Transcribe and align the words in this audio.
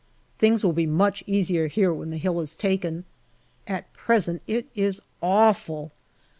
Things 0.39 0.63
will 0.65 0.73
be 0.73 0.87
much 0.87 1.23
easier 1.27 1.67
here 1.67 1.93
when 1.93 2.09
the 2.09 2.17
hill 2.17 2.39
is 2.39 2.55
taken. 2.55 3.05
At 3.67 3.93
present 3.93 4.41
it 4.47 4.65
is 4.73 4.99
awful. 5.21 5.91